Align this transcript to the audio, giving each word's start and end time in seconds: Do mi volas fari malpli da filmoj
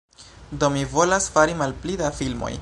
Do 0.63 0.69
mi 0.77 0.81
volas 0.95 1.27
fari 1.37 1.59
malpli 1.61 2.01
da 2.05 2.11
filmoj 2.23 2.53